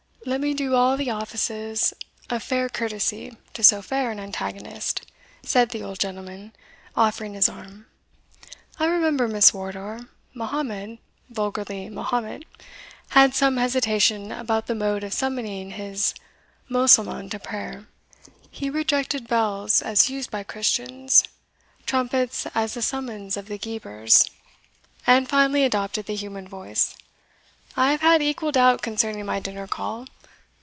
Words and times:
"Let 0.23 0.39
me 0.39 0.53
do 0.53 0.75
all 0.75 0.97
the 0.97 1.09
offices 1.09 1.95
of 2.29 2.43
fair 2.43 2.69
courtesy 2.69 3.35
to 3.55 3.63
so 3.63 3.81
fair 3.81 4.11
an 4.11 4.19
antagonist," 4.19 5.01
said 5.41 5.69
the 5.71 5.81
old 5.81 5.97
gentleman, 5.97 6.53
offering 6.95 7.33
his 7.33 7.49
arm. 7.49 7.87
"I 8.77 8.85
remember, 8.85 9.27
Miss 9.27 9.51
Wardour, 9.51 10.07
Mahommed 10.35 10.99
(vulgarly 11.31 11.89
Mahomet) 11.89 12.43
had 13.09 13.33
some 13.33 13.57
hesitation 13.57 14.31
about 14.31 14.67
the 14.67 14.75
mode 14.75 15.03
of 15.03 15.11
summoning 15.13 15.71
his 15.71 16.13
Moslemah 16.69 17.31
to 17.31 17.39
prayer. 17.39 17.87
He 18.51 18.69
rejected 18.69 19.27
bells 19.27 19.81
as 19.81 20.07
used 20.11 20.29
by 20.29 20.43
Christians, 20.43 21.23
trumpets 21.87 22.45
as 22.53 22.75
the 22.75 22.83
summons 22.83 23.37
of 23.37 23.47
the 23.47 23.57
Guebres, 23.57 24.29
and 25.07 25.27
finally 25.27 25.63
adopted 25.63 26.05
the 26.05 26.13
human 26.13 26.47
voice. 26.47 26.95
I 27.77 27.91
have 27.91 28.01
had 28.01 28.21
equal 28.21 28.51
doubt 28.51 28.81
concerning 28.81 29.25
my 29.25 29.39
dinner 29.39 29.65
call. 29.65 30.07